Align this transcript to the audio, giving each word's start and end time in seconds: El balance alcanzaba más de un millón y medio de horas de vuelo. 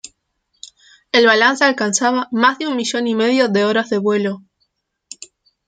El 1.11 1.27
balance 1.27 1.63
alcanzaba 1.63 2.27
más 2.31 2.57
de 2.57 2.65
un 2.67 2.75
millón 2.75 3.05
y 3.05 3.13
medio 3.13 3.49
de 3.49 3.65
horas 3.65 3.91
de 3.91 3.99
vuelo. 3.99 4.41